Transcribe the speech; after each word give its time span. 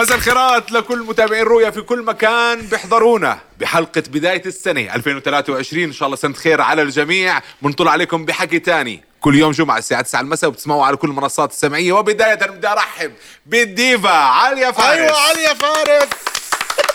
مساء 0.00 0.16
الخيرات 0.16 0.72
لكل 0.72 0.98
متابعين 0.98 1.44
رؤيا 1.44 1.70
في 1.70 1.80
كل 1.80 2.02
مكان. 2.02 2.60
بيحضرونا 2.60 3.38
بحلقة 3.58 4.02
بداية 4.08 4.42
السنة 4.46 4.94
2023 4.94 5.84
إن 5.84 5.92
شاء 5.92 6.06
الله 6.06 6.16
سنة 6.16 6.34
خير 6.34 6.60
على 6.60 6.82
الجميع. 6.82 7.40
بنطل 7.62 7.88
عليكم 7.88 8.24
بحكي 8.24 8.58
تاني 8.58 9.04
كل 9.20 9.34
يوم 9.34 9.52
جمعة 9.52 9.78
الساعة 9.78 10.02
9 10.02 10.20
المساء 10.20 10.50
وبتسمعوا 10.50 10.86
على 10.86 10.96
كل 10.96 11.08
المنصات 11.08 11.50
السمعية. 11.50 11.92
وبداية 11.92 12.34
بدي 12.34 12.68
أرحب 12.68 13.12
بالديفا 13.46 14.10
عليا 14.10 14.70
فارس. 14.72 14.98
أيوه 14.98 15.20
علي 15.20 15.54
فارس. 15.54 16.08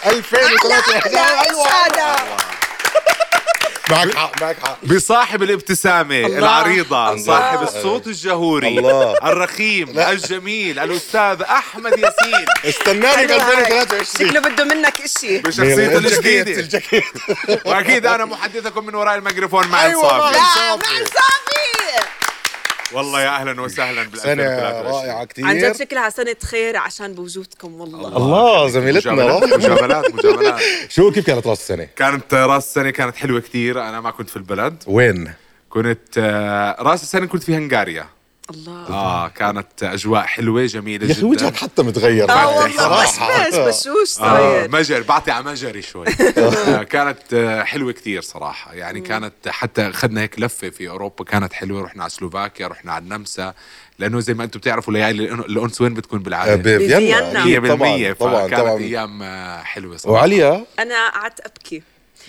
2023 0.06 1.18
أيوه 1.18 2.55
معك 3.92 4.16
حق 4.16 4.42
معك 4.42 4.58
حق 4.64 4.78
بصاحب 4.86 5.44
الابتسامة 5.44 6.16
الله. 6.26 6.38
العريضة 6.38 7.12
الله. 7.12 7.24
صاحب 7.24 7.62
الصوت 7.62 8.08
الجهوري 8.08 8.68
الله. 8.68 9.14
الرخيم 9.24 10.00
الجميل 10.00 10.80
الأستاذ 10.80 11.42
أحمد 11.42 11.92
ياسين 11.92 12.46
استناني 12.66 13.28
ب 13.28 13.32
2023 13.32 14.30
شكله 14.30 14.40
بده 14.40 14.64
منك 14.64 15.02
إشي 15.02 15.38
بشخصيته 15.38 15.98
الجديدة 15.98 16.68
وأكيد 17.66 18.06
أنا 18.06 18.26
محدثكم 18.26 18.86
من 18.86 18.96
وراء 18.96 19.16
الميكروفون 19.16 19.68
مع 19.68 19.86
أيوة، 19.86 20.04
إنصافي 20.04 20.20
معي. 20.20 20.32
لا 20.32 20.40
صافي. 20.56 20.94
مع 20.94 21.06
صافي 21.06 22.08
والله 22.96 23.22
يا 23.22 23.30
أهلا 23.30 23.62
وسهلا 23.62 24.04
بال 24.04 24.20
سنة 24.20 24.32
2023. 24.44 24.94
رائعة 24.96 25.26
كثير 25.26 25.46
عن 25.46 25.58
جد 25.58 25.76
شكلها 25.76 26.10
سنة 26.10 26.36
خير 26.44 26.78
عشان 26.78 27.14
بوجودكم 27.14 27.82
والله 27.82 28.18
الله 28.18 28.68
زميلتنا 28.68 29.14
مجاملات. 29.14 29.44
مجاملات 29.54 30.14
مجاملات 30.14 30.60
شو 30.96 31.12
كيف 31.12 31.26
كانت 31.28 31.48
راس 31.48 31.60
السنة؟ 31.60 31.88
كانت 31.96 32.34
راس 32.34 32.64
السنة 32.66 32.90
كانت 32.90 33.16
حلوة 33.16 33.40
كتير 33.40 33.82
أنا 33.82 34.02
ما 34.02 34.12
كنت 34.12 34.30
في 34.30 34.36
البلد 34.38 34.84
وين؟ 34.88 35.34
كنت 35.70 36.18
آه، 36.18 36.76
راس 36.80 37.04
السنة 37.04 37.26
كنت 37.26 37.44
في 37.44 37.56
هنغاريا 37.56 38.06
الله. 38.50 38.88
آه 38.90 39.28
كانت 39.28 39.84
أجواء 39.84 40.22
حلوة 40.22 40.66
جميلة 40.66 41.06
يا 41.08 41.12
أخي 41.12 41.20
جدا. 41.22 41.30
وجهك 41.30 41.56
حتى 41.56 41.84
متغير. 41.84 42.30
آه 42.32 42.58
والله 42.60 43.06
صراحة. 43.06 43.50
بشبش 43.50 43.58
بشوش 43.58 44.20
آه 44.20 44.38
صاير 44.38 44.72
مجري 44.72 45.02
بعطي 45.02 45.32
على 45.32 45.46
مجري 45.46 45.82
شوي. 45.82 46.06
آه 46.38 46.84
كانت 46.84 47.34
آه 47.34 47.64
حلوة 47.64 47.92
كتير 47.92 48.22
صراحة. 48.22 48.74
يعني 48.74 49.02
كانت 49.02 49.34
حتى 49.48 49.90
أخذنا 49.90 50.22
هيك 50.22 50.40
لفة 50.40 50.70
في 50.70 50.90
أوروبا 50.90 51.24
كانت 51.24 51.54
حلوة. 51.54 51.82
رحنا 51.84 52.04
على 52.04 52.10
سلوفاكيا 52.10 52.68
رحنا 52.68 52.92
على 52.94 53.04
النمسا. 53.04 53.54
لأنه 54.00 54.20
زي 54.20 54.34
ما 54.34 54.44
أنتم 54.44 54.60
بتعرفوا 54.60 54.94
ليالي 54.94 55.24
الأنس 55.34 55.82
وين 55.82 55.94
بتكون 55.94 56.20
آه، 56.20 56.24
بالعادة 56.24 56.56
بفيينا. 56.56 56.96
بفيينا. 56.98 57.46
هي 57.46 57.58
أكيد. 57.58 57.62
بالمية 57.62 58.14
طبعا 58.14 58.32
طبعا 58.32 58.48
فكانت 58.48 58.62
طبعا. 58.62 58.78
أيام 58.80 59.24
آه، 59.24 59.64
حلوة 59.64 59.98
صراحة. 59.98 60.14
وعليا؟ 60.14 60.66
أنا 60.80 61.10
قعدت 61.10 61.40
أبكي. 61.40 61.84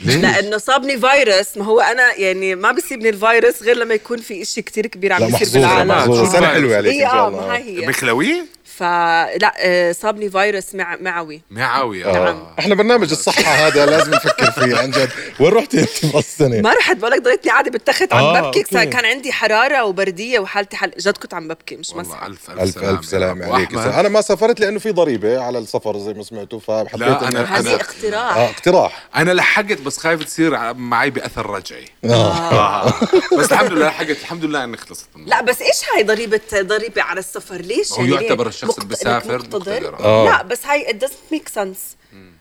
لأنه 0.05 0.59
صابني 0.59 0.99
فيروس. 1.01 1.57
ما 1.57 1.65
هو 1.65 1.81
أنا 1.81 2.15
يعني 2.15 2.55
ما 2.55 2.73
بيصيبني 2.73 3.09
الفيروس 3.09 3.63
غير 3.63 3.77
لما 3.77 3.95
يكون 3.95 4.19
في 4.19 4.43
إشي 4.43 4.63
كتير 4.63 4.87
كبير 4.87 5.13
عم 5.13 5.27
بيصير 5.27 5.49
بالعالم 5.61 5.91
سنة 5.91 6.15
الفيروس؟ 6.15 6.37
حلوة 6.37 6.77
عليك 6.77 6.95
إن 7.03 7.09
شاء 7.11 7.27
آه 7.27 7.31
ما 7.31 7.39
الله 7.39 7.57
هي. 7.57 7.87
مخلوية؟ 7.89 8.47
فلا 8.79 9.55
آه، 9.59 9.93
صابني 9.93 10.31
فيروس 10.31 10.75
مع 10.75 10.97
معوي 11.01 11.43
معاوي 11.51 12.05
آه. 12.05 12.09
آه. 12.29 12.55
إحنا 12.59 12.75
برنامج 12.75 13.11
الصحة 13.11 13.43
هذا 13.43 13.87
لازم 13.87 14.15
نفكر 14.15 14.51
فيه 14.51 14.77
عن 14.77 14.91
جد 14.91 15.11
وين 15.41 15.53
رحتي 15.53 15.81
أنت 15.81 16.05
راس 16.15 16.25
السنة؟ 16.25 16.61
ما 16.61 16.73
رحت 16.75 16.97
بقولك 16.97 17.23
ضليتني 17.23 17.51
قاعدة 17.53 17.71
بالتخت 17.71 18.13
عم 18.13 18.25
آه، 18.25 18.41
ببكي 18.41 18.61
أوكي. 18.61 18.87
كان 18.87 19.05
عندي 19.05 19.33
حرارة 19.33 19.85
وبردية 19.85 20.39
وحالتي 20.39 20.77
حل 20.77 20.91
جد 20.99 21.17
كنت 21.17 21.35
عم 21.35 21.49
ببكي 21.49 21.77
مش 21.77 21.91
مسح 21.95 22.23
والله 22.23 22.27
ألف 22.27 22.51
ألف, 22.51 22.61
ألف 22.61 22.79
ألف 22.85 23.05
سلامة 23.05 23.55
عليك 23.55 23.73
وأحمد؟ 23.73 23.93
أنا 23.93 24.09
ما 24.09 24.21
سافرت 24.21 24.61
لأنه 24.61 24.79
في 24.79 24.91
ضريبة 24.93 25.41
على 25.43 25.59
السفر 25.59 25.99
زي 25.99 26.13
ما 26.15 26.23
سمعتوا 26.23 26.61
فحبيت 26.61 27.01
لا، 27.09 27.31
أنا- 27.31 27.37
هذه 27.51 27.77
أنا- 27.77 27.81
اقتراح 27.81 28.37
آه 28.37 28.51
اقتراح 28.51 29.07
أنا 29.17 29.31
لحقت 29.33 29.81
بس 29.81 29.99
خايف 29.99 30.25
تصير 30.25 30.75
معي 30.75 31.11
بأثر 31.11 31.51
رجعي 31.51 31.85
آه. 32.05 32.37
آه. 32.53 32.93
بس 33.39 33.53
الحمد 33.53 33.73
لله 33.73 33.87
لحقت 33.87 34.11
الحمد 34.11 34.45
لله 34.45 34.65
إني 34.65 34.77
خلصت. 34.77 35.07
لا 35.27 35.43
بس 35.43 35.63
إيش 35.63 35.77
هاي 35.95 36.03
ضريبه 36.03 36.41
ضريبة 36.55 37.03
على 37.03 37.21
السفر 37.21 37.57
ليش 37.57 37.93
هو 37.93 38.05
يعني؟ 38.05 38.15
يعتبر 38.27 38.49
الشخص 38.69 38.79
مقت- 38.79 38.79
اللي 38.79 38.89
بيسافر 38.89 39.39
مقتدر 39.39 39.59
مقتدر. 39.59 39.99
آه. 40.05 40.25
لا 40.25 40.43
بس 40.43 40.67
هاي 40.67 40.87
it 40.87 41.05
doesn't 41.05 41.35
make 41.37 41.53
sense 41.63 41.79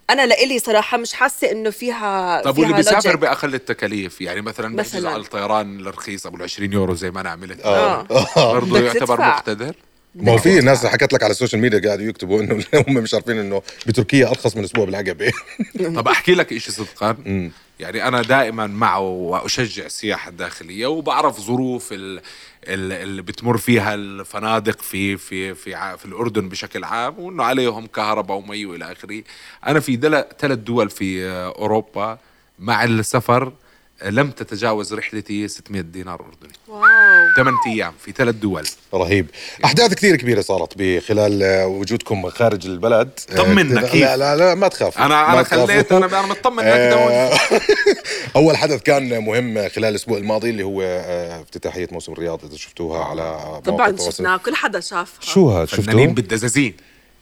أنا 0.10 0.26
لإلي 0.26 0.60
صراحة 0.60 0.98
مش 0.98 1.14
حاسة 1.14 1.52
إنه 1.52 1.70
فيها 1.70 2.42
طب 2.42 2.58
واللي 2.58 2.74
بيسافر. 2.74 3.16
بأقل 3.16 3.54
التكاليف 3.56 4.22
يعني 4.22 4.42
مثلا 4.42 4.76
بحجز 4.76 4.96
مثلاً. 4.96 5.10
على 5.10 5.22
الطيران 5.22 5.80
الرخيص 5.80 6.26
ابو 6.26 6.38
ال 6.38 6.44
20 6.44 6.74
يورو 6.74 6.94
زي 6.96 7.12
ما 7.12 7.22
أنا 7.22 7.30
عملت 7.30 7.68
برضه 8.38 8.80
بدك 8.80 8.82
يعتبر 8.86 9.16
تدفع. 9.18 9.36
مقتدر 9.36 9.76
ما 10.16 10.32
هو 10.32 10.38
في 10.38 10.60
ناس 10.60 10.86
حكت 10.86 11.14
لك 11.14 11.24
على 11.24 11.32
السوشيال 11.32 11.62
ميديا 11.62 11.80
قاعدوا 11.80 12.06
يكتبوا 12.06 12.42
إنه 12.42 12.64
هم 12.88 12.94
مش 12.94 13.14
عارفين 13.14 13.38
إنه 13.40 13.62
بتركيا 13.88 14.30
أرخص 14.30 14.58
من 14.58 14.64
أسبوع 14.64 14.86
بالعقبه 14.86 15.32
طب 15.96 16.08
أحكي 16.08 16.36
لك 16.36 16.58
شيء 16.58 16.74
صدقا. 16.74 17.18
يعني 17.80 18.08
أنا 18.08 18.22
دائما 18.22 18.68
معه 18.68 19.00
وأشجع 19.00 19.86
السياحة 19.86 20.30
الداخلية 20.30 20.88
وبعرف 20.88 21.40
ظروف 21.42 21.94
ال- 21.94 22.22
ال- 22.68 22.92
اللي 22.92 23.22
بتمر 23.22 23.58
فيها 23.58 23.94
الفنادق 23.94 24.82
في 24.82 25.18
في 25.18 25.56
في 25.56 25.76
ع- 25.76 25.96
في 25.96 26.06
الأردن 26.06 26.50
بشكل 26.50 26.84
عام 26.84 27.20
وإنه 27.20 27.44
عليهم 27.44 27.86
كهرباء 27.88 28.38
ومي 28.38 28.66
وإلى 28.66 28.92
آخره. 28.92 29.24
أنا 29.68 29.80
في 29.80 29.96
ثلاث 30.40 30.60
دول 30.60 30.90
في 30.90 31.26
أوروبا 31.58 32.18
مع 32.60 32.84
السفر 32.84 33.54
لم 34.06 34.32
تتجاوز 34.32 34.94
رحلتي 34.94 35.48
600 35.48 35.82
دينار 35.82 36.22
أردني. 36.26 36.54
واو 37.38 37.44
ثمان 37.44 37.60
أيام 37.66 37.94
في 38.00 38.12
ثلاث 38.12 38.36
دول 38.36 38.68
رهيب 38.94 39.30
أحداث 39.66 39.94
كثير 39.94 40.16
كبيرة 40.16 40.42
صارت 40.42 40.74
بخلال 40.78 41.44
آه، 41.44 41.68
وجودكم 41.68 42.30
خارج 42.30 42.68
البلد 42.68 43.20
آه، 43.32 43.36
طمنا، 43.36 43.74
لا 43.74 43.88
كيف؟ 43.88 44.04
لا 44.04 44.18
لا, 44.18 44.36
لا 44.36 44.56
ما 44.56 44.68
تخاف 44.68 44.98
أنا 44.98 45.08
ما 45.08 45.34
أنا 45.34 45.44
تخاف. 45.44 45.70
خليت 45.70 45.92
أنا 45.92 46.06
أنا 46.06 46.28
مطمن 46.28 46.64
آه،. 46.64 47.32
أول 48.36 48.58
حدث 48.58 48.82
كان 48.82 49.24
مهم 49.24 49.70
خلال 49.70 49.86
الأسبوع 49.90 50.18
الماضي 50.18 50.50
اللي 50.50 50.64
هو 50.64 50.82
افتتاحية 51.42 51.88
موسم 51.92 52.14
الرياض 52.14 52.46
إذا 52.46 52.58
شفتوها 52.58 53.04
على 53.04 53.62
طبعا. 53.66 53.96
شفناها 53.98 54.38
كل 54.38 54.56
حدا 54.56 54.80
شافها 54.80 55.22
شو 55.22 55.50
هذا 55.50 55.66
فنانين 55.66 56.08
شفتوا؟ 56.08 56.16
بالدزازين 56.16 56.74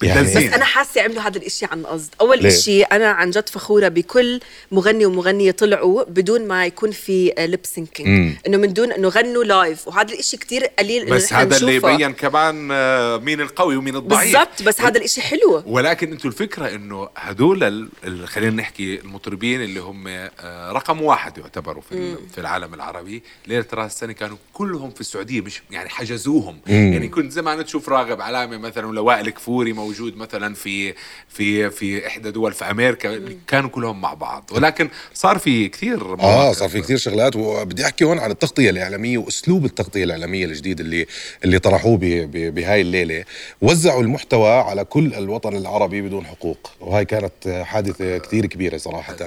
يعني- 0.08 0.22
بس 0.48 0.54
أنا 0.54 0.66
حاسة 0.66 1.02
عملوا 1.02 1.22
هذا 1.22 1.38
الإشي 1.38 1.66
عن 1.66 1.86
قصد. 1.86 2.10
أول؟ 2.22 2.46
إشي 2.46 2.84
أنا 2.84 3.08
عن 3.12 3.30
جد 3.30 3.50
فخورة 3.50 3.88
بكل 3.88 4.40
مغني 4.72 5.06
ومغنية 5.06 5.52
طلعوا 5.52 6.04
بدون 6.04 6.48
ما 6.48 6.66
يكون 6.66 6.92
في 6.92 7.34
lip 7.40 7.60
syncing 7.64 8.36
إنه 8.48 8.58
من 8.58 8.74
دون 8.74 8.92
إنه 8.92 9.08
غنوا 9.08 9.44
live 9.44 9.88
وهذا 9.88 10.14
الإشي 10.14 10.38
كتير 10.38 10.66
قليل 10.80 11.06
بس 11.06 11.34
هذا 11.34 11.58
اللي. 11.58 11.76
يبين 11.76 12.14
كمان 12.14 12.70
آه، 12.72 13.18
مين 13.18 13.42
القوي 13.42 13.76
ومين 13.76 13.96
الضعيف. 13.96 14.32
بالضبط 14.38 14.62
بس 14.64 14.82
هذا 14.82 14.98
الإشي 14.98 15.22
حلو. 15.22 15.64
ولكن 15.66 16.12
أنتم 16.12 16.30
الفكرة 16.30 16.76
إنه 16.76 17.10
هدول 17.18 17.90
خلينا 18.26 18.56
نحكي 18.56 19.00
المطربين 19.00 19.62
اللي 19.64 19.80
هم 19.80 20.04
آه، 20.08 20.72
رقم 20.72 21.02
واحد 21.02 21.38
يعتبروا 21.38 21.82
في 21.90 22.16
في 22.34 22.38
العالم 22.38 22.74
العربي. 22.74 23.24
ليلة 23.48 23.66
راس 23.74 23.92
السنة 23.94 24.14
كانوا 24.14 24.38
كلهم 24.54 24.92
في 24.92 25.02
السعودية 25.02 25.42
مش 25.42 25.62
يعني 25.72 25.90
حجزوهم. 25.90 26.60
يعني 26.68 27.08
كنت 27.08 27.32
زمان 27.32 27.66
تشوف 27.66 27.90
راغب 27.90 28.22
علامة 28.22 28.58
مثلا 28.58 28.88
ولا 28.88 29.02
وائل 29.02 29.30
كفوري 29.30 29.74
موجود. 29.74 29.93
مثلا 30.02 30.54
في 30.56 30.94
في 31.30 31.70
في 31.70 32.08
إحدى 32.08 32.32
دول 32.32 32.54
في 32.54 32.66
أمريكا 32.66 33.20
كانوا 33.48 33.70
كلهم 33.70 34.02
مع 34.02 34.14
بعض. 34.14 34.50
ولكن 34.52 34.90
صار 35.14 35.38
في 35.38 35.70
كثير 35.70 36.14
آه. 36.20 36.54
صار 36.54 36.70
في 36.70 36.82
كثير 36.82 36.98
شغلات 36.98 37.36
وبدي 37.36 37.86
أحكي 37.86 38.04
هون 38.06 38.20
عن 38.20 38.32
التغطية 38.32 38.70
الإعلامية 38.70 39.18
وأسلوب 39.18 39.66
التغطية 39.66 40.04
الإعلامية 40.04 40.46
الجديد 40.46 40.80
اللي 40.80 41.06
اللي 41.44 41.60
طرحوه 41.60 41.98
ب- 41.98 42.00
ب- 42.06 42.54
بهاي 42.56 42.82
الليلة. 42.82 43.24
وزعوا 43.62 44.02
المحتوى 44.02 44.50
على 44.50 44.84
كل 44.86 45.14
الوطن 45.14 45.56
العربي 45.56 46.02
بدون 46.02 46.26
حقوق. 46.26 46.72
وهاي 46.80 47.06
كانت 47.06 47.64
حادثة 47.66 48.18
كثير 48.18 48.46
كبيرة 48.46 48.78
صراحة. 48.78 49.18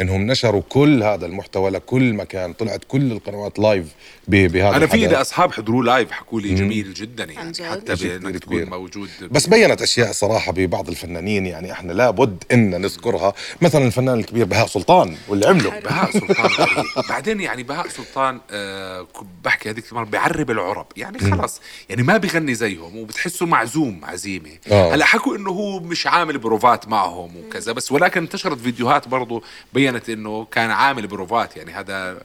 إنهم 0.00 0.26
نشروا 0.26 0.62
كل 0.68 1.02
هذا 1.02 1.26
المحتوى 1.26 1.70
لكل 1.70 2.12
مكان. 2.14 2.52
طلعت 2.52 2.80
كل 2.88 3.12
القنوات 3.12 3.58
live 3.58 3.86
ب- 4.28 4.52
بهذا 4.52 4.76
أنا 4.76 4.86
في 4.86 5.06
أصحاب 5.20 5.52
حضروا 5.52 5.84
live 5.84 6.10
حكوا 6.10 6.40
لي 6.40 6.54
جميل 6.54 6.94
جدا 6.94 7.22
عن 7.38 7.52
يعني؟ 7.58 7.70
حتى 7.72 7.94
بأنك 7.94 8.38
تكون. 8.38 8.64
موجود 8.64 9.08
بس 9.30 9.46
بينت 9.46 9.82
أشياء 9.82 10.10
صراحة 10.16 10.52
ببعض 10.52 10.88
الفنانين 10.88 11.46
يعني 11.46 11.72
إحنا 11.72 11.92
لابد 11.92 12.44
إن 12.52 12.80
نذكرها. 12.80 13.34
مثلا 13.62 13.84
الفنان 13.86 14.18
الكبير 14.20 14.44
بهاء 14.44 14.66
سلطان 14.66 15.16
واللي 15.28 15.46
عمله. 15.46 15.70
بهاء 15.88 16.10
سلطان 16.10 16.46
غريب. 16.46 16.84
بعدين 17.08 17.40
يعني 17.40 17.62
بهاء 17.62 17.88
سلطان 17.88 18.40
آه 18.50 19.06
بحكي 19.44 19.70
هذيك 19.70 19.92
المرة 19.92 20.04
بيعرب 20.04 20.50
العرب. 20.50 20.86
يعني 20.96 21.18
خلص 21.18 21.60
يعني 21.88 22.02
ما 22.02 22.16
بيغني 22.16 22.54
زيهم 22.54 22.96
وبتحسه 22.96 23.46
معزوم 23.46 24.00
عزيمة. 24.04 24.50
آه. 24.72 24.94
هلا 24.94 25.04
حكوا 25.04 25.36
إنه 25.36 25.50
هو 25.50 25.80
مش 25.80 26.06
عامل 26.06 26.38
بروفات 26.38 26.88
معهم 26.88 27.36
وكذا 27.36 27.72
بس 27.72 27.92
ولكن 27.92 28.20
انتشرت 28.22 28.58
فيديوهات 28.58 29.08
برضه 29.08 29.42
بينت 29.74 30.08
إنه 30.08 30.44
كان 30.44 30.70
عامل 30.70 31.06
بروفات. 31.06 31.56
يعني 31.56 31.72
هذا 31.72 32.18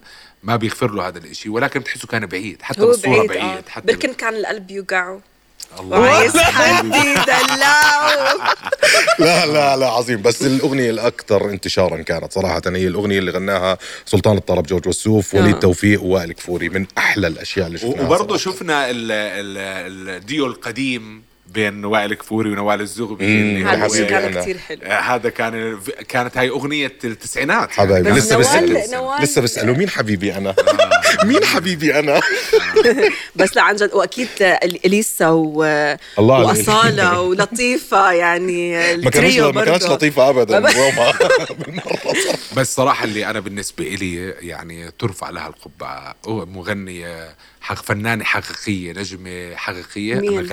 ما 0.43 0.55
بيغفر 0.55 0.91
له 0.91 1.07
هذا 1.07 1.17
الإشي 1.17 1.49
ولكن 1.49 1.79
بتحسه 1.79 2.07
كان 2.07 2.25
بعيد. 2.25 2.61
حتى 2.61 2.85
بالصورة 2.85 3.27
بعيد, 3.27 3.29
بعيد, 3.29 3.41
آه. 3.67 3.69
حتى 3.69 3.87
بركن 3.87 4.13
كان 4.13 4.35
القلب 4.35 4.71
يوقعه. 4.71 5.19
الله 5.79 5.99
وعايز 5.99 6.37
حد 6.37 6.85
يدلعه 6.85 8.11
لا. 9.19 9.45
لا 9.45 9.77
لا 9.77 9.87
عظيم. 9.87 10.21
بس 10.21 10.41
الأغنية 10.41 10.89
الأكثر 10.89 11.49
انتشارا 11.49 11.97
كانت 12.01 12.33
صراحة 12.33 12.61
هي 12.67 12.87
الأغنية 12.87 13.19
اللي 13.19 13.31
غناها 13.31 13.77
سلطان 14.05 14.37
الطرب 14.37 14.65
جورج 14.67 14.87
وسوف 14.87 15.35
وليد 15.35 15.55
آه. 15.55 15.59
توفيق 15.59 16.03
ووائل 16.03 16.31
كفوري 16.33 16.69
من 16.69 16.85
أحلى 16.97 17.27
الأشياء 17.27 17.67
اللي 17.67 17.77
شفناها 17.77 18.05
وبرضه. 18.05 18.37
شفنا 18.37 18.89
ال- 18.89 19.11
ال- 19.11 20.09
الديو 20.15 20.45
القديم. 20.45 21.30
بين 21.53 21.85
وائل 21.85 22.13
كفوري 22.13 22.49
ونوال 22.51 22.81
الزغبي. 22.81 23.25
اللي 23.25 23.65
هذا 23.65 24.05
كان. 24.07 24.41
كثير 24.41 24.57
حلو 24.57 24.79
آه، 24.83 24.99
هذا 24.99 25.29
كان 25.29 25.79
كانت 26.07 26.37
هاي 26.37 26.49
أغنية 26.49 26.93
التسعينات 27.03 27.71
حبايبي 27.71 28.07
يعني. 28.09 28.19
بس 28.19 28.25
لسه 28.25 28.35
نوال- 28.35 28.73
بسأل 28.75 28.91
نوال- 28.91 29.21
لسه 29.23 29.41
بسأله 29.41 29.73
مين 29.73 29.89
حبيبي 29.89 30.33
أنا 30.37 30.55
مين 31.23 31.43
حبيبي 31.45 31.99
أنا 31.99 32.21
بس 33.35 33.55
لا 33.55 33.61
عن 33.61 33.75
جد 33.75 33.93
وأكيد 33.93 34.27
إل- 34.39 34.79
إليسا 34.85 35.27
و... 35.29 35.63
الله. 36.19 36.45
وأصالة 36.45 37.19
ولطيفة 37.21 38.11
يعني 38.11 38.71
ما 38.97 39.09
كانتش 39.09 39.37
برضه. 39.39 39.93
لطيفة 39.95 40.29
أبدا 40.29 40.59
ما 40.59 40.69
ب- 40.69 40.73
روما 40.75 41.13
بالمرة 41.59 42.15
بس 42.57 42.75
صراحة 42.75 43.03
اللي 43.05 43.25
أنا 43.25 43.39
بالنسبة 43.39 43.87
إلي 43.87 44.15
يعني 44.29 44.91
ترفع 44.99 45.29
لها 45.29 45.47
القبعة 45.47 46.15
هو 46.27 46.45
مغنية 46.45 47.35
حق 47.61 47.83
فنانة 47.83 48.23
حقيقية 48.23 48.91
نجمة 48.93 49.55
حقيقية 49.55 50.15
مين؟ 50.15 50.47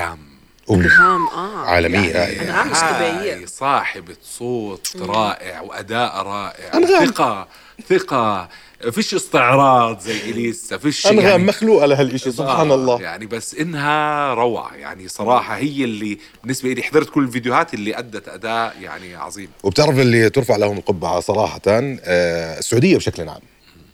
انغام 0.71 1.27
آه 1.29 1.67
عالمية 1.67 2.11
يعني 2.11 2.51
أنغام 2.51 2.71
مش 2.71 2.79
طبيعية. 2.79 3.35
هاي 3.35 3.47
صاحبة 3.47 4.17
صوت 4.23 4.97
رائع 5.01 5.61
وأداء 5.61 6.23
رائع. 6.23 6.75
أنغام. 6.75 7.07
ثقة 7.07 7.49
ثقة. 7.89 8.49
فيش 8.93 9.15
استعراض 9.15 10.01
زي 10.01 10.31
إليسا 10.31 10.79
فيش 10.79 11.07
أنغام 11.07 11.27
يعني 11.27 11.45
مخلوقة 11.45 11.87
لهالإشي 11.87 12.33
سبحان 12.33 12.71
آه، 12.71 12.75
الله. 12.75 13.01
يعني 13.01 13.27
بس 13.27 13.55
إنها 13.55 14.35
روعة. 14.35 14.75
يعني 14.75 15.09
صراحة 15.09 15.57
هي 15.57 15.85
اللي 15.85 16.19
بالنسبة 16.43 16.73
لي 16.73 16.83
حضرت 16.83 17.11
كل 17.11 17.23
الفيديوهات 17.23 17.75
اللي 17.75 17.99
أدت 17.99 18.29
أداء 18.29 18.77
يعني 18.83 19.17
عظيم. 19.17 19.49
وبتعرف 19.63 19.99
اللي 19.99 20.31
ترفع 20.31 20.57
لهم 20.57 20.79
القبعة 20.79 21.21
صراحة 21.21 21.61
آه، 21.67 22.59
السعودية 22.59 22.97
بشكل 22.97 23.29
عام. 23.29 23.41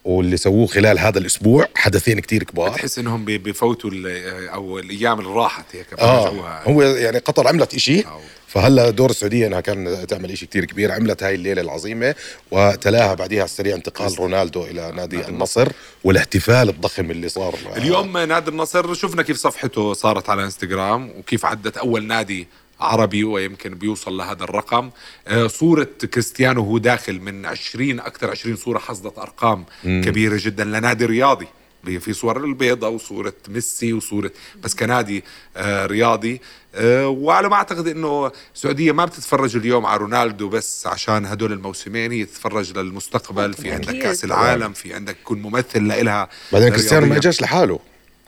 واللي 0.05 0.37
سووه 0.37 0.67
خلال 0.67 0.99
هذا 0.99 1.19
الأسبوع 1.19 1.69
حدثين 1.75 2.21
كتير 2.21 2.43
كبار. 2.43 2.71
بتحس 2.71 2.99
إنهم 2.99 3.25
ال- 3.93 4.49
أو 4.49 4.79
الأيام 4.79 5.21
اللي 5.21 5.31
راحت 5.31 5.65
هيك 5.73 5.87
برجعوها. 5.95 6.63
هو 6.69 6.83
يعني 6.83 7.19
قطر 7.19 7.49
عملت 7.49 7.75
إشي. 7.75 8.01
أو. 8.01 8.21
فهلا 8.49 8.91
دور 8.91 9.11
السعودية 9.11 9.47
إنها 9.47 9.61
كان 9.61 10.07
تعمل 10.07 10.31
إشي 10.31 10.47
كتير 10.47 10.65
كبير. 10.65 10.93
عملت 10.93 11.23
هاي 11.23 11.35
الليلة 11.35 11.63
العظيمة 11.63 12.15
وتلاها 12.51 13.15
بعديها 13.15 13.39
على 13.41 13.45
السريع 13.49 13.75
انتقال 13.77 14.19
رونالدو 14.19 14.65
إلى 14.65 14.93
نادي 14.93 15.29
النصر 15.29 15.69
والاحتفال 16.05 16.69
الضخم 16.69 17.11
اللي 17.11 17.29
صار. 17.29 17.55
اليوم 17.77 18.19
نادي 18.19 18.51
النصر 18.51 18.95
شفنا 18.95 19.23
كيف 19.23 19.37
صفحته 19.37 19.93
صارت 19.93 20.31
على 20.31 20.45
انستغرام 20.45 21.11
وكيف 21.19 21.45
عدت 21.47 21.77
أول 21.77 22.05
نادي 22.07 22.49
عربي 22.81 23.25
ويمكن 23.25 23.75
بيوصل 23.75 24.17
لهذا 24.17 24.45
الرقم. 24.45 24.91
آه، 25.29 25.47
صورة 25.47 25.89
كريستيانو 26.15 26.63
هو 26.63 26.79
داخل 26.79 27.21
من 27.21 27.47
20 27.47 28.01
أكثر 28.01 28.31
20 28.31 28.57
صورة 28.57 28.79
حصدت 28.79 29.19
أرقام 29.19 29.65
كبيرة 29.85 30.39
جدا 30.41 30.65
لنادي 30.65 31.05
رياضي. 31.07 31.47
في 31.85 32.13
صور 32.13 32.45
البيضة 32.45 32.89
وصورة 32.89 33.33
ميسي 33.49 33.93
وصورة 33.93 34.31
بس 34.63 34.75
كنادي 34.75 35.25
آه، 35.57 35.87
رياضي. 35.87 36.41
آه، 36.75 37.09
وعلى 37.09 37.49
ما 37.49 37.55
أعتقد 37.55 37.89
أنه 37.89 38.33
السعودية 38.55 38.93
ما 38.93 39.05
بتتفرج 39.05 39.57
اليوم 39.57 39.87
على 39.87 40.01
رونالدو 40.01 40.49
بس 40.49 40.87
عشان 40.87 41.27
هدول 41.27 41.53
الموسمين 41.53 42.13
هي 42.13 42.25
تتفرج 42.25 42.79
للمستقبل. 42.79 43.53
في 43.55 43.71
عندك. 43.71 43.99
كأس 43.99 44.25
العالم 44.25 44.73
في 44.73 44.95
عندك 44.95 45.17
كون 45.25 45.43
ممثل 45.43 45.87
لإلها 45.89 46.29
بعدين 46.53 46.69
كريستيانو 46.69 47.07
ما. 47.07 47.17
إجاش 47.17 47.43
لحاله. 47.43 47.79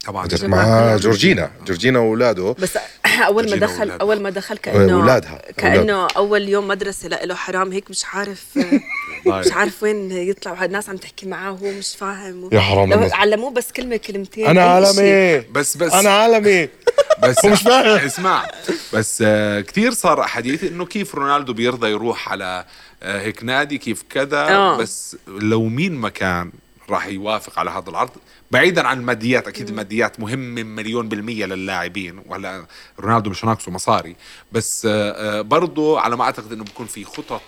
طبعا 0.06 0.96
جورجينا 0.96 1.50
جورجينا 1.66 1.98
واولاده 1.98 2.52
بس 2.58 2.78
أول 3.26 3.50
ما 3.50 3.56
دخل 3.56 3.80
أولاد. 3.82 4.00
أول 4.00 4.20
ما 4.22 4.30
دخل 4.30 4.56
كانه 4.56 4.92
أولادها. 4.94 5.42
كأنه 5.56 6.06
أول 6.16 6.48
يوم 6.48 6.68
مدرسة 6.68 7.08
له 7.08 7.34
حرام 7.34 7.72
هيك 7.72 7.90
مش 7.90 8.04
عارف 8.12 8.44
مش 9.26 9.52
عارف 9.52 9.82
وين 9.82 10.12
يطلع 10.12 10.64
الناس 10.64 10.88
عم 10.88 10.96
تحكي 10.96 11.26
معاه 11.26 11.52
وهو 11.52 11.70
مش 11.72 11.96
فاهم 11.96 12.48
يا 12.52 12.60
حرام 12.60 12.92
لو. 12.92 13.08
علموه 13.12 13.50
بس 13.50 13.72
كلمة 13.72 13.96
كلمتين 13.96 14.46
أنا. 14.46 14.62
عالمي 14.64 15.38
بس 15.52 15.76
بس 15.76 15.92
أنا 15.92 16.10
عالمي 16.10 16.68
بس 17.22 17.44
هو 17.44 17.50
مش 17.52 17.62
فاهم. 17.62 17.98
اسمع 18.06 18.46
بس 18.92 19.22
آه 19.26 19.60
كثير 19.60 19.92
صار 19.92 20.22
حديث 20.22 20.64
إنه 20.64 20.84
كيف 20.86 21.14
رونالدو 21.14 21.52
بيرضى 21.52 21.90
يروح 21.90 22.28
على 22.32 22.64
آه 23.02 23.20
هيك 23.20 23.44
نادي 23.44 23.78
كيف 23.78 24.02
كذا 24.10 24.38
آه. 24.48 24.76
بس 24.76 25.16
لو 25.28 25.64
مين 25.64 25.92
ما 25.94 26.08
كان 26.08 26.50
راح 26.90 27.06
يوافق 27.06 27.58
على 27.58 27.70
هذا 27.70 27.90
العرض. 27.90 28.10
بعيدا 28.50 28.86
عن 28.86 28.98
الماديات 28.98 29.48
أكيد 29.48 29.68
الماديات 29.68 30.20
مهمه 30.20 30.62
مليون 30.62 31.08
بالمية 31.08 31.46
للاعبين 31.46 32.22
وهلا 32.26 32.66
رونالدو 33.00 33.30
مش 33.30 33.44
ناقصه 33.44 33.72
مصاري. 33.72 34.16
بس 34.52 34.86
آه 34.86 35.38
آه 35.38 35.40
برضه 35.40 36.00
على 36.00 36.16
ما 36.16 36.24
أعتقد 36.24 36.52
إنه 36.52 36.64
بكون 36.64 36.86
في 36.86 37.04
خطط 37.04 37.42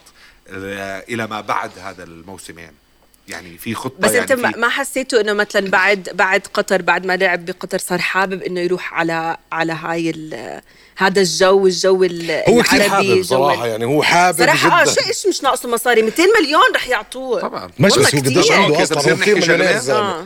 آه 0.48 1.04
إلى 1.08 1.26
ما 1.26 1.40
بعد 1.40 1.70
هذا 1.78 2.04
الموسمين. 2.04 2.87
يعني 3.28 3.58
في 3.58 3.74
خطة 3.74 3.94
بس 3.98 4.10
يعني 4.10 4.20
انت 4.22 4.32
ما- 4.32 4.52
في 4.52 4.58
ما 4.58 4.68
حسيته 4.68 5.20
انه 5.20 5.32
مثلا 5.32 5.70
بعد 5.70 6.08
بعد 6.14 6.46
قطر 6.54 6.82
بعد 6.82 7.06
ما 7.06 7.16
لعب 7.16 7.44
بقطر 7.44 7.78
صار 7.78 7.98
حابب 7.98 8.42
انه 8.42 8.60
يروح 8.60 8.94
على 8.94 9.36
على 9.52 9.72
هاي 9.72 10.10
ال- 10.10 10.60
هذا 10.96 11.20
الجو 11.20 11.66
الجو 11.66 12.04
ال- 12.04 12.42
هو 12.48 12.62
كثير 12.62 12.84
العربي 12.84 13.08
حابب 13.08 13.22
صراحة 13.22 13.66
يعني 13.66 13.84
هو 13.84 14.02
حابب 14.02 14.38
صراحة 14.38 14.82
آه 14.82 14.84
إيش 15.08 15.26
مش 15.26 15.42
ناقصه 15.42 15.68
مصاري؟ 15.68 16.02
200 16.02 16.22
مليون 16.40 16.62
رح 16.74 16.88
يعطوه. 16.88 17.40
طبعا. 17.40 17.70
مش 17.78 17.92
بس 17.98 18.14
هو 18.14 18.20
قديش. 18.20 18.50
عنده 18.52 18.82
أصلا 18.82 18.98
هو 19.12 19.16
كثير 19.16 19.36
مليونير 19.36 20.24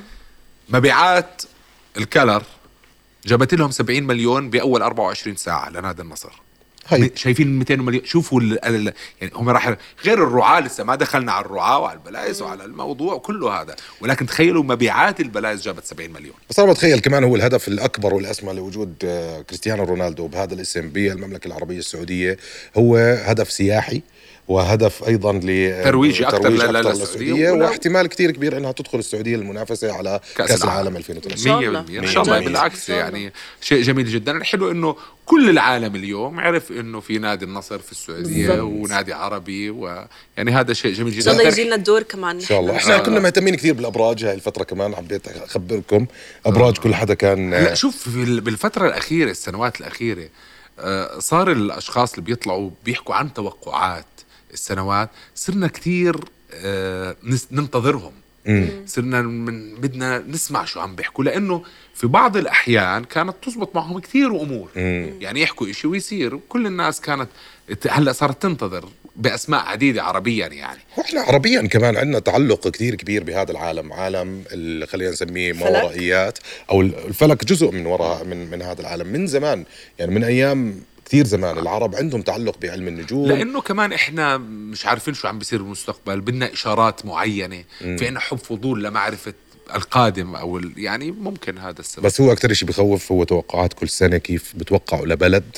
مبيعات 0.69 1.43
الكلر 1.97 2.43
جابت 3.27 3.55
لهم 3.55 3.71
70 3.71 4.03
مليون 4.03 4.51
بأول 4.51 4.83
24 4.83 5.37
ساعة 5.37 5.71
لنادي 5.71 6.03
النصر. 6.03 6.33
هي. 6.89 6.99
م- 6.99 7.11
شايفين 7.15 7.59
200 7.59 7.77
مليون 7.77 8.05
شوفوا 8.05 8.41
ال 8.41 8.65
ال 8.65 8.93
يعني 9.21 9.33
هم 9.35 9.49
راح 9.49 9.75
غير 10.05 10.25
الرعاة 10.25 10.61
لسه 10.61 10.85
ما 10.85 10.95
دخلنا 10.95 11.33
على 11.33 11.47
الرعاة 11.47 11.79
وعلى 11.79 11.99
ال 11.99 12.04
players 12.04 12.43
وعلى 12.43 12.65
الموضوع 12.65 13.19
كله 13.19 13.61
هذا. 13.63 13.77
ولكن 14.01 14.27
تخيلوا 14.27 14.63
مبيعات 14.63 15.21
ال 15.21 15.26
players 15.26 15.63
جابت 15.63 15.85
70 15.85 16.11
مليون. 16.13 16.35
بس 16.51 16.59
أنا 16.59 16.73
بتخيل 16.73 16.99
كمان 16.99 17.25
هو 17.25 17.37
الهدف 17.37 17.69
الأكبر 17.69 18.15
والأسمى 18.15 18.53
لوجود 18.53 18.95
آه، 19.05 19.41
كريستيانو 19.41 19.85
رونالدو 19.85 20.27
بهذا 20.27 20.55
الاسم 20.55 20.89
بالمملكه 20.89 21.47
العربية 21.49 21.79
السعودية 21.79 22.37
هو 22.77 22.97
هدف 23.25 23.51
سياحي. 23.53 24.03
وهدف 24.49 25.05
أيضا 25.09 25.33
ل 25.33 25.83
ترويجي 25.85 26.25
أكتر 26.27 26.39
ترويج 26.39 26.61
ل- 26.63 26.73
ل- 26.73 26.77
أكتر 26.77 26.91
للسعودية 26.91 27.33
للسعوديه 27.33 27.51
واحتمال 27.51 28.07
كتير 28.07 28.31
كبير 28.31 28.57
إنها 28.59 28.73
تدخل 28.73 28.99
السعودية 28.99 29.37
المنافسة 29.37 29.93
على 29.93 30.21
كأس, 30.37 30.49
كأس 30.49 30.65
العالم. 30.65 30.97
2030 30.97 31.45
شاء 31.45 31.61
الله. 31.61 31.83
100% 31.83 31.99
إن 31.99 32.07
شاء 32.07 32.23
الله. 32.23 32.39
بالعكس 32.41 32.89
يعني 32.89 33.33
شيء 33.61 33.83
جميل 33.83 34.07
جدا. 34.07 34.37
الحلو 34.37 34.71
إنه 34.71 34.97
كل 35.27 35.51
العالم 35.51 35.95
اليوم 35.97 36.41
عرف 36.41 36.73
إنه 36.73 37.01
في 37.01 37.19
نادي 37.19 37.45
النصر 37.45 37.79
في 37.79 37.93
السعودية 37.93 38.49
بالضبط. 38.49 38.63
ونادي 38.73 39.13
عربي 39.13 39.71
ويعني 39.71 40.51
هذا 40.51 40.73
شيء 40.73 40.93
جميل 40.95 41.15
إن 41.15 41.21
شاء 41.21 41.35
جدا. 41.35 41.43
الله 41.43 41.53
يجي 41.53 41.65
لنا 41.65 41.75
الدور 41.75 42.03
كمان. 42.03 42.35
إن 42.37 42.41
شاء 42.41 42.61
الله. 42.61 42.77
إحنا 42.77 42.99
كنا 42.99 43.21
مهتمين 43.21 43.55
كثير 43.55 43.75
بالأبراج 43.75 44.25
هاي 44.25 44.35
الفترة 44.35 44.65
كمان. 44.65 44.95
حبيت 44.97 45.29
أخبركم. 45.29 46.07
أبراج 46.47 46.77
كل 46.79 46.95
حدا 46.95 47.15
كان 47.15 47.51
لا 47.51 47.75
شوف 47.75 47.97
في 48.09 48.23
ال- 48.23 48.41
بالفترة 48.41 48.89
الأخيرة 48.89 49.31
السنوات 49.31 49.81
الأخيرة 49.81 50.29
آه، 50.79 51.19
صار 51.19 51.53
الأشخاص 51.53 52.13
اللي 52.13 52.25
بيطلعوا 52.25 52.71
بيحكوا 52.85 53.15
عن 53.15 53.33
توقعات. 53.33 54.05
السنوات 54.53 55.11
صرنا 55.35 55.69
كتير 55.69 56.17
آه، 56.55 57.17
نس- 57.25 57.47
ننتظرهم. 57.53 58.13
صرنا 58.87 59.23
من 59.23 59.75
بدنا 59.75 60.19
نسمع 60.19 60.65
شو 60.65 60.81
عم 60.81 60.95
بيحكوا 60.97 61.25
لأنه 61.25 61.63
في 61.95 62.07
بعض 62.07 62.37
الأحيان 62.37 63.05
كانت 63.05 63.35
تزبط 63.43 63.75
معهم 63.75 63.99
كتير 63.99 64.27
أمور. 64.43 64.69
يعني 65.21 65.41
يحكوا 65.43 65.71
إشي 65.71 65.87
ويصير 65.87 66.39
كل 66.49 66.67
الناس 66.67 67.01
كانت 67.01 67.29
هلأ 67.91 68.13
صارت 68.13 68.43
تنتظر 68.43 68.89
بأسماء 69.17 69.61
عديدة 69.65 70.03
عربيا 70.03 70.47
يعني. 70.47 70.79
وإحنا 70.99 71.21
عربيا 71.21 71.63
كمان 71.67 71.97
عندنا 71.97 72.19
تعلق 72.19 72.69
كثير 72.69 72.95
كبير 72.95 73.25
بهذا 73.25 73.51
العالم 73.51 73.93
عالم 73.93 74.43
ال- 74.53 74.89
خلينا 74.89 75.11
نسميه 75.11 75.53
ما 75.53 75.59
فلك؟ 75.61 75.71
ورائيات 75.85 76.39
أو 76.71 76.81
الفلك 76.81 77.45
جزء 77.45 77.71
من 77.71 77.87
وراء 77.87 78.25
من 78.25 78.51
من 78.51 78.63
هذا 78.63 78.81
العالم. 78.81 79.07
من 79.07 79.27
زمان 79.27 79.65
يعني 79.99 80.15
من 80.15 80.25
أيام 80.25 80.81
كثير 81.13 81.27
زمان 81.27 81.59
العرب 81.59 81.95
عندهم 81.95 82.23
تعلق 82.23 82.59
بعلم 82.63 82.89
النجوم. 82.89 83.29
لأنه 83.29 83.61
كمان 83.61 83.93
إحنا 83.93 84.37
مش 84.39 84.87
عارفين 84.87 85.15
شو 85.15 85.29
عم 85.29 85.39
بيصير 85.39 85.63
بالمستقبل 85.63 86.21
بدنا 86.21 86.53
إشارات 86.53 87.07
معينة. 87.07 87.65
في 87.79 88.07
عنا 88.07 88.21
حب 88.21 88.39
فضول 88.39 88.85
لمعرفة 88.85 89.35
القادم 89.75 90.35
أو 90.35 90.59
ال- 90.59 90.73
يعني 90.77 91.11
ممكن 91.11 91.59
هذا 91.59 91.81
السبب. 91.81 92.07
بس 92.07 92.21
هو 92.21 92.33
أكثر 92.33 92.53
شيء 92.53 92.69
بخوف 92.69 93.13
هو 93.13 93.25
توقعات 93.25 93.73
كل 93.73 93.89
سنة 93.89 94.17
كيف 94.19 94.53
بتوقعوا 94.57 95.07
لبلد 95.07 95.57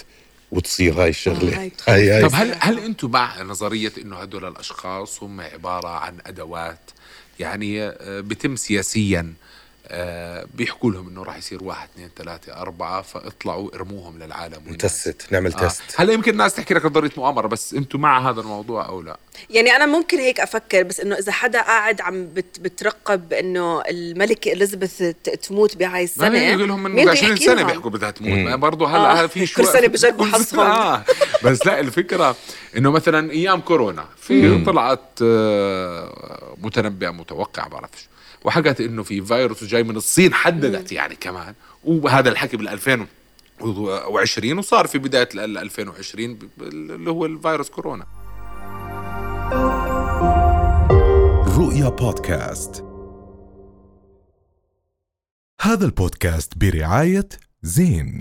وتصير 0.53 0.95
هاي 0.95 1.07
آه، 1.07 1.09
الشغله 1.09 1.59
هاي 1.61 1.71
تخوف. 1.79 1.89
هاي 1.91 2.11
هاي. 2.11 2.23
طب 2.23 2.31
هل 2.35 2.55
هل 2.61 2.79
أنتم 2.79 3.11
مع 3.11 3.43
نظرية 3.43 3.93
إنه 4.03 4.17
هدول 4.17 4.45
الأشخاص 4.45 5.23
هم 5.23 5.41
عبارة 5.41 5.89
عن 5.89 6.19
أدوات؟ 6.27 6.91
يعني 7.41 7.83
آه، 7.83 8.21
بتم 8.21 8.57
سياسيا 8.57 9.33
آه، 9.89 10.47
بيحكوا 10.55 10.91
لهم 10.93 11.09
إنه 11.09 11.23
راح 11.23 11.37
يصير 11.37 11.65
واحد 11.65 11.89
اثنين 11.95 12.11
ثلاثة 12.17 12.53
أربعة 12.57 13.03
فاطلعوا 13.03 13.75
ارموهم 13.75 14.19
للعالم. 14.19 14.63
نتست 14.69 15.27
نعمل 15.31 15.53
آه. 15.55 15.57
تست 15.69 15.83
هلا 15.97 16.13
يمكن 16.13 16.33
الناس 16.33 16.55
تحكي 16.55 16.75
لك 16.75 16.85
نظرية 16.87 17.11
مؤامرة 17.17 17.47
بس 17.47 17.75
أنتم 17.75 18.01
مع 18.01 18.31
هذا 18.31 18.41
الموضوع 18.41 18.89
أو 18.89 19.03
لا 19.03 19.17
يعني 19.51 19.71
أنا 19.77 19.87
ممكن 19.87 20.19
هيك 20.19 20.41
أفكر 20.41 20.83
بس 20.83 21.01
إنه 21.01 21.19
إذا 21.19 21.33
حدا 21.33 21.63
قاعد 21.63 22.01
عم 22.01 22.27
بت 22.35 22.61
بترقب 22.61 23.33
إنه 23.33 23.81
الملكه 23.83 24.53
إليزابيث 24.53 25.03
ت- 25.03 25.31
تموت 25.31 25.77
بهاي 25.77 26.05
السنة 26.05 26.29
ما 26.29 26.39
يقول 26.39 26.69
لهم 26.69 26.83
من 26.83 26.91
مين 26.91 27.05
بده 27.05 27.11
20 27.13 27.33
يحكي 27.33 27.45
سنة 27.45 27.55
لهم؟ 27.55 27.67
بيحكوا 27.67 27.91
بدها 27.91 28.11
تموت 28.11 28.59
برضه 28.59 28.89
هلا 28.89 29.23
آه،. 29.23 29.27
في 29.27 29.41
كل 29.41 29.47
شوي 29.47 29.65
سنة 29.67 29.87
بجربوا 29.87 30.25
كل 30.27 30.33
حظهم. 30.33 30.45
سنة، 30.45 30.63
آه. 30.63 31.05
بس 31.45 31.67
لا 31.67 31.81
الفكرة 31.81 32.37
إنه 32.77 32.91
مثلا 32.91 33.31
أيام 33.33 33.61
كورونا 33.61 34.05
في 34.21 34.65
طلعت 34.65 35.01
آه، 35.23 36.55
متنبئة 36.63 37.11
متوقعة 37.11 37.69
بعرفش 37.69 38.09
وحكت 38.45 38.81
إنه 38.81 39.03
في 39.03 39.23
فيروس 39.23 39.65
جاي 39.65 39.83
من 39.83 39.97
الصين 39.97 40.35
حددت 40.35 40.93
يعني 40.93 41.15
كمان. 41.15 41.55
وهذا 41.85 42.29
الحكي 42.31 42.57
بال 42.57 42.69
2000 42.69 43.07
و20 43.61 44.59
وصار 44.59 44.87
في 44.87 44.99
بداية 44.99 45.29
ال 45.35 45.59
2020 45.59 46.35
ب- 46.35 46.63
اللي 46.63 47.11
هو 47.11 47.27
الفيروس 47.27 47.71
كورونا. 47.71 48.07
رؤيا 51.59 51.89
بودكاست. 51.89 52.85
هذا 55.61 55.85
البودكاست 55.87 56.53
برعاية 56.59 57.29
زين. 57.63 58.21